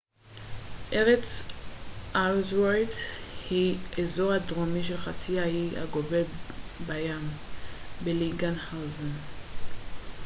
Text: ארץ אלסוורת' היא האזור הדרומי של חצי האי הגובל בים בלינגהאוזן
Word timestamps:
ארץ 0.93 1.41
אלסוורת' 2.15 2.93
היא 3.49 3.77
האזור 3.97 4.31
הדרומי 4.31 4.83
של 4.83 4.97
חצי 4.97 5.39
האי 5.39 5.69
הגובל 5.77 6.23
בים 6.87 7.29
בלינגהאוזן 8.03 9.11